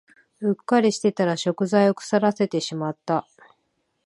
[0.39, 3.27] うっかりしてたら食材を腐らせてしまった